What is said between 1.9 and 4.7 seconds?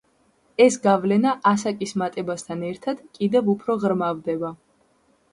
მატებასთან ერთად, კიდევ უფრო ღრმავდება.